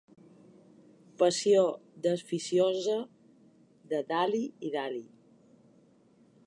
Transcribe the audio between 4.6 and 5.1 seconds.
i da-li.